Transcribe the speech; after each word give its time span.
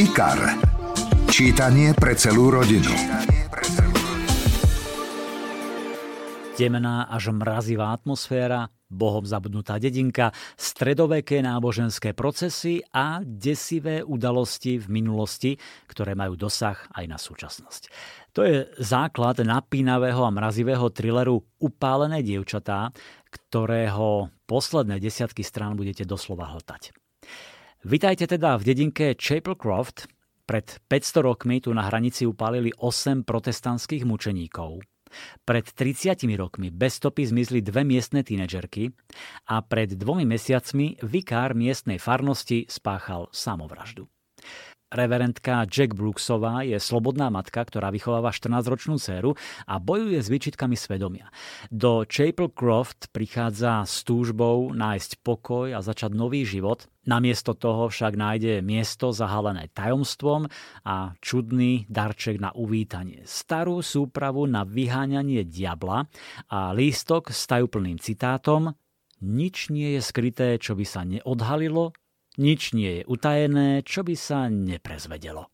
IKAR. 0.00 0.56
Čítanie 1.28 1.92
pre 1.92 2.16
celú 2.16 2.48
rodinu. 2.48 2.88
Temná 6.56 7.04
až 7.04 7.36
mrazivá 7.36 7.92
atmosféra, 7.92 8.72
bohom 8.88 9.28
zabudnutá 9.28 9.76
dedinka, 9.76 10.32
stredoveké 10.56 11.44
náboženské 11.44 12.16
procesy 12.16 12.80
a 12.96 13.20
desivé 13.20 14.00
udalosti 14.00 14.80
v 14.80 14.88
minulosti, 14.88 15.60
ktoré 15.84 16.16
majú 16.16 16.32
dosah 16.32 16.80
aj 16.96 17.04
na 17.04 17.20
súčasnosť. 17.20 17.82
To 18.32 18.40
je 18.40 18.72
základ 18.80 19.44
napínavého 19.44 20.24
a 20.24 20.32
mrazivého 20.32 20.88
thrilleru 20.88 21.44
Upálené 21.60 22.24
dievčatá, 22.24 22.88
ktorého 23.28 24.32
posledné 24.48 24.96
desiatky 24.96 25.44
strán 25.44 25.76
budete 25.76 26.08
doslova 26.08 26.48
hltať. 26.56 26.96
Vitajte 27.80 28.28
teda 28.28 28.60
v 28.60 28.62
dedinke 28.68 29.16
Chapelcroft. 29.16 30.04
Pred 30.44 30.84
500 30.84 31.24
rokmi 31.24 31.64
tu 31.64 31.72
na 31.72 31.88
hranici 31.88 32.28
upálili 32.28 32.68
8 32.76 33.24
protestantských 33.24 34.04
mučeníkov. 34.04 34.84
Pred 35.48 35.64
30 35.72 36.20
rokmi 36.36 36.68
bez 36.68 37.00
stopy 37.00 37.24
zmizli 37.24 37.64
dve 37.64 37.88
miestne 37.88 38.20
tínedžerky 38.20 38.92
a 39.48 39.64
pred 39.64 39.96
dvomi 39.96 40.28
mesiacmi 40.28 41.00
vikár 41.00 41.56
miestnej 41.56 41.96
farnosti 41.96 42.68
spáchal 42.68 43.32
samovraždu. 43.32 44.04
Reverendka 44.90 45.70
Jack 45.70 45.94
Brooksová 45.94 46.66
je 46.66 46.74
slobodná 46.82 47.30
matka, 47.30 47.62
ktorá 47.62 47.94
vychováva 47.94 48.34
14-ročnú 48.34 48.98
dceru 48.98 49.38
a 49.70 49.78
bojuje 49.78 50.18
s 50.18 50.26
výčitkami 50.26 50.74
svedomia. 50.74 51.30
Do 51.70 52.02
Chapel 52.10 52.50
Croft 52.50 53.06
prichádza 53.14 53.86
s 53.86 54.02
túžbou 54.02 54.74
nájsť 54.74 55.22
pokoj 55.22 55.70
a 55.70 55.78
začať 55.78 56.10
nový 56.18 56.42
život. 56.42 56.90
Namiesto 57.06 57.54
toho 57.54 57.86
však 57.86 58.18
nájde 58.18 58.66
miesto 58.66 59.14
zahalené 59.14 59.70
tajomstvom 59.70 60.50
a 60.82 61.14
čudný 61.22 61.86
darček 61.86 62.42
na 62.42 62.50
uvítanie. 62.50 63.22
Starú 63.22 63.86
súpravu 63.86 64.50
na 64.50 64.66
vyháňanie 64.66 65.46
diabla 65.46 66.10
a 66.50 66.74
lístok 66.74 67.30
s 67.30 67.46
tajúplným 67.46 68.02
citátom 68.02 68.74
Nič 69.20 69.68
nie 69.68 69.94
je 69.94 70.00
skryté, 70.00 70.56
čo 70.56 70.72
by 70.72 70.84
sa 70.88 71.04
neodhalilo, 71.04 71.92
nič 72.40 72.72
nie 72.72 73.00
je 73.00 73.02
utajené, 73.04 73.84
čo 73.84 74.00
by 74.00 74.16
sa 74.16 74.48
neprezvedelo. 74.48 75.52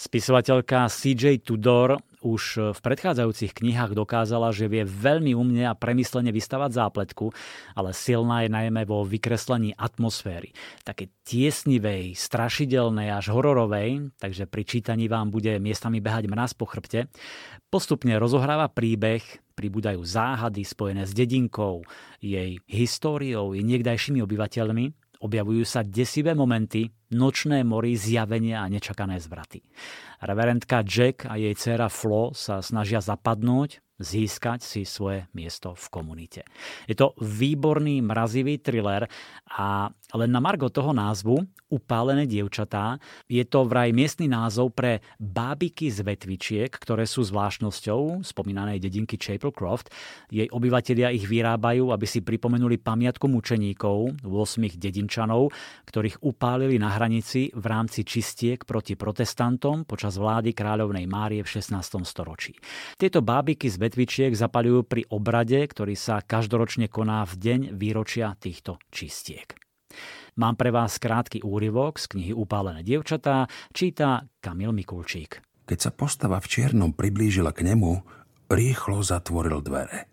Spisovateľka 0.00 0.88
CJ 0.88 1.44
Tudor 1.44 2.00
už 2.24 2.72
v 2.72 2.78
predchádzajúcich 2.80 3.52
knihách 3.52 3.92
dokázala, 3.92 4.48
že 4.48 4.64
vie 4.68 4.84
veľmi 4.84 5.36
umne 5.36 5.68
a 5.68 5.76
premyslene 5.76 6.32
vystavať 6.32 6.72
zápletku, 6.72 7.32
ale 7.76 7.92
silná 7.92 8.44
je 8.44 8.52
najmä 8.52 8.88
vo 8.88 9.04
vykreslení 9.04 9.76
atmosféry. 9.76 10.56
Také 10.84 11.12
tiesnivej, 11.24 12.16
strašidelnej 12.16 13.12
až 13.12 13.32
hororovej, 13.32 14.08
takže 14.16 14.48
pri 14.48 14.62
čítaní 14.64 15.08
vám 15.08 15.28
bude 15.32 15.56
miestami 15.60 16.00
behať 16.00 16.32
mraz 16.32 16.56
po 16.56 16.64
chrbte. 16.64 17.08
Postupne 17.68 18.16
rozohráva 18.16 18.72
príbeh, 18.72 19.20
pribúdajú 19.52 20.00
záhady 20.00 20.64
spojené 20.64 21.04
s 21.04 21.12
dedinkou, 21.12 21.84
jej 22.20 22.56
históriou 22.68 23.52
i 23.52 23.60
niekdajšími 23.60 24.20
obyvateľmi 24.24 24.99
Objavujú 25.20 25.68
sa 25.68 25.84
desivé 25.84 26.32
momenty, 26.32 26.88
nočné 27.12 27.60
mory, 27.60 27.92
zjavenia 27.92 28.64
a 28.64 28.72
nečakané 28.72 29.20
zvraty. 29.20 29.60
Reverendka 30.24 30.80
Jack 30.80 31.28
a 31.28 31.36
jej 31.36 31.52
dcéra 31.52 31.92
Flo 31.92 32.32
sa 32.32 32.64
snažia 32.64 33.04
zapadnúť, 33.04 33.84
získať 34.00 34.64
si 34.64 34.88
svoje 34.88 35.28
miesto 35.36 35.76
v 35.76 35.86
komunite. 35.92 36.40
Je 36.88 36.96
to 36.96 37.12
výborný 37.20 38.00
mrazivý 38.00 38.58
thriller 38.58 39.04
a 39.52 39.92
len 40.16 40.30
na 40.32 40.40
margo 40.40 40.72
toho 40.72 40.96
názvu 40.96 41.44
Upálené 41.70 42.26
dievčatá 42.26 42.98
je 43.30 43.46
to 43.46 43.62
vraj 43.62 43.94
miestny 43.94 44.26
názov 44.26 44.74
pre 44.74 44.98
bábiky 45.22 45.86
z 45.86 46.02
vetvičiek, 46.02 46.66
ktoré 46.66 47.06
sú 47.06 47.22
zvláštnosťou 47.22 48.26
spomínanej 48.26 48.82
dedinky 48.82 49.14
Chapel 49.14 49.54
Croft. 49.54 49.94
Jej 50.34 50.50
obyvatelia 50.50 51.14
ich 51.14 51.30
vyrábajú, 51.30 51.94
aby 51.94 52.06
si 52.10 52.26
pripomenuli 52.26 52.82
pamiatku 52.82 53.30
mučeníkov, 53.30 54.18
8 54.26 54.82
dedinčanov, 54.82 55.54
ktorých 55.86 56.26
upálili 56.26 56.74
na 56.74 56.90
hranici 56.90 57.54
v 57.54 57.64
rámci 57.70 58.02
čistiek 58.02 58.66
proti 58.66 58.98
protestantom 58.98 59.86
počas 59.86 60.18
vlády 60.18 60.50
kráľovnej 60.50 61.06
Márie 61.06 61.46
v 61.46 61.54
16. 61.54 62.02
storočí. 62.02 62.58
Tieto 62.98 63.22
bábiky 63.22 63.70
z 63.70 63.78
vetvičiek 63.90 64.30
zapalujú 64.30 64.86
pri 64.86 65.02
obrade, 65.10 65.58
ktorý 65.66 65.98
sa 65.98 66.22
každoročne 66.22 66.86
koná 66.86 67.26
v 67.26 67.34
deň 67.34 67.60
výročia 67.74 68.38
týchto 68.38 68.78
čistiek. 68.94 69.58
Mám 70.38 70.54
pre 70.54 70.70
vás 70.70 71.02
krátky 71.02 71.42
úryvok 71.42 71.98
z 71.98 72.06
knihy 72.06 72.30
Upálené 72.30 72.86
dievčatá, 72.86 73.50
číta 73.74 74.30
Kamil 74.38 74.70
Mikulčík. 74.70 75.42
Keď 75.66 75.78
sa 75.82 75.90
postava 75.90 76.38
v 76.38 76.46
čiernom 76.46 76.94
priblížila 76.94 77.50
k 77.50 77.66
nemu, 77.66 77.98
rýchlo 78.46 79.02
zatvoril 79.02 79.58
dvere. 79.58 80.06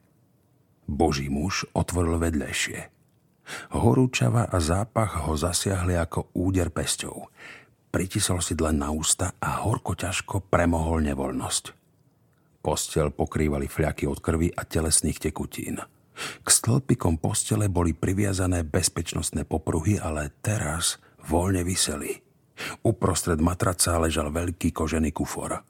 Boží 0.89 1.29
muž 1.29 1.69
otvoril 1.77 2.17
vedlejšie. 2.17 2.89
Horúčava 3.77 4.49
a 4.49 4.57
zápach 4.57 5.29
ho 5.29 5.37
zasiahli 5.37 5.93
ako 5.93 6.33
úder 6.33 6.73
pesťou. 6.73 7.29
Pritisol 7.93 8.41
si 8.41 8.57
dlen 8.57 8.81
na 8.81 8.89
ústa 8.89 9.37
a 9.37 9.61
horko 9.61 9.93
ťažko 9.93 10.49
premohol 10.49 11.05
nevoľnosť. 11.05 11.76
Postel 12.67 13.15
pokrývali 13.15 13.71
fľaky 13.71 14.11
od 14.11 14.19
krvi 14.19 14.51
a 14.51 14.67
telesných 14.67 15.23
tekutín. 15.23 15.79
K 16.43 16.47
stĺpikom 16.51 17.15
postele 17.15 17.71
boli 17.71 17.95
priviazané 17.95 18.67
bezpečnostné 18.67 19.47
popruhy, 19.47 19.95
ale 19.95 20.35
teraz 20.43 20.99
voľne 21.31 21.63
vyseli. 21.63 22.19
Uprostred 22.83 23.39
matraca 23.39 23.95
ležal 24.03 24.35
veľký 24.35 24.75
kožený 24.75 25.15
kufor. 25.15 25.63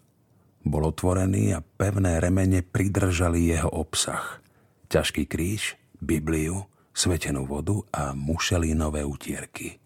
Bol 0.66 0.90
otvorený 0.90 1.54
a 1.54 1.62
pevné 1.62 2.18
remene 2.18 2.66
pridržali 2.66 3.46
jeho 3.54 3.70
obsah. 3.70 4.42
Ťažký 4.90 5.30
kríž, 5.30 5.78
Bibliu, 6.02 6.66
svetenú 6.98 7.46
vodu 7.46 7.78
a 7.94 8.18
mušelínové 8.18 9.06
utierky. 9.06 9.78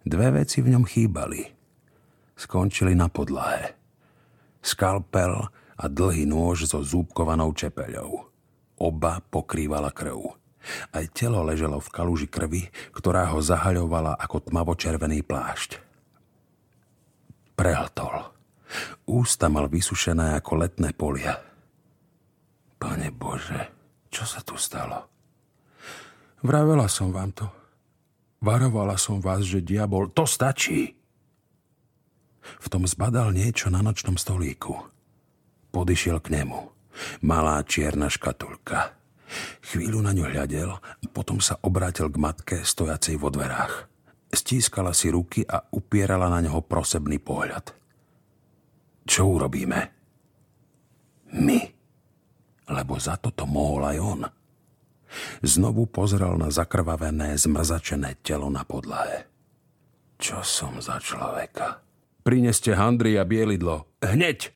Dve 0.00 0.32
veci 0.32 0.64
v 0.64 0.72
ňom 0.72 0.84
chýbali. 0.88 1.44
Skončili 2.40 2.96
na 2.96 3.12
podlahe. 3.12 3.76
Skalpel 4.64 5.60
a 5.80 5.88
dlhý 5.88 6.28
nôž 6.28 6.68
so 6.68 6.84
zúbkovanou 6.84 7.56
čepeľou. 7.56 8.28
Oba 8.76 9.24
pokrývala 9.32 9.88
krv. 9.88 10.36
Aj 10.92 11.04
telo 11.16 11.40
leželo 11.40 11.80
v 11.80 11.88
kaluži 11.88 12.28
krvi, 12.28 12.68
ktorá 12.92 13.32
ho 13.32 13.40
zahaľovala 13.40 14.20
ako 14.20 14.52
tmavočervený 14.52 15.24
plášť. 15.24 15.80
Prehltol. 17.56 18.28
Ústa 19.08 19.48
mal 19.48 19.72
vysušené 19.72 20.36
ako 20.36 20.60
letné 20.60 20.92
polia. 20.92 21.40
Pane 22.76 23.08
Bože, 23.12 23.60
čo 24.12 24.28
sa 24.28 24.44
tu 24.44 24.60
stalo? 24.60 25.08
Vravela 26.44 26.88
som 26.88 27.12
vám 27.12 27.32
to. 27.32 27.48
Varovala 28.40 28.96
som 28.96 29.20
vás, 29.20 29.44
že 29.44 29.60
diabol... 29.60 30.08
To 30.16 30.24
stačí! 30.24 30.96
V 32.40 32.66
tom 32.72 32.88
zbadal 32.88 33.36
niečo 33.36 33.68
na 33.68 33.84
nočnom 33.84 34.16
stolíku. 34.16 34.99
Podišiel 35.70 36.18
k 36.22 36.42
nemu. 36.42 36.60
Malá 37.22 37.62
čierna 37.62 38.10
škatulka. 38.10 38.98
Chvíľu 39.62 40.02
na 40.02 40.10
ňu 40.10 40.26
hľadel, 40.26 40.74
potom 41.14 41.38
sa 41.38 41.54
obrátil 41.62 42.10
k 42.10 42.18
matke 42.18 42.56
stojacej 42.66 43.14
vo 43.14 43.30
dverách. 43.30 43.86
Stískala 44.30 44.94
si 44.94 45.10
ruky 45.10 45.46
a 45.46 45.62
upierala 45.70 46.30
na 46.30 46.42
neho 46.42 46.62
prosebný 46.62 47.18
pohľad. 47.22 47.70
Čo 49.06 49.38
urobíme? 49.38 49.80
My. 51.34 51.60
Lebo 52.70 52.94
za 52.98 53.18
toto 53.18 53.46
mohol 53.46 53.94
aj 53.94 53.98
on. 53.98 54.22
Znovu 55.42 55.90
pozrel 55.90 56.38
na 56.38 56.54
zakrvavené, 56.54 57.34
zmrzačené 57.34 58.22
telo 58.22 58.46
na 58.46 58.62
podlahe. 58.62 59.26
Čo 60.22 60.46
som 60.46 60.78
za 60.78 61.02
človeka? 61.02 61.82
Prineste 62.22 62.78
handry 62.78 63.18
a 63.18 63.26
bielidlo. 63.26 63.90
Hneď! 63.98 64.46